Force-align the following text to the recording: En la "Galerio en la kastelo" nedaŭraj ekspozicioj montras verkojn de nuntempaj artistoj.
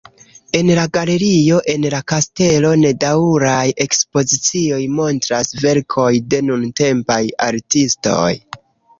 En 0.59 0.69
la 0.77 0.83
"Galerio 0.93 1.57
en 1.73 1.83
la 1.93 1.97
kastelo" 2.11 2.71
nedaŭraj 2.83 3.67
ekspozicioj 3.85 4.79
montras 5.01 5.51
verkojn 5.65 6.31
de 6.35 6.41
nuntempaj 6.47 7.19
artistoj. 7.49 8.31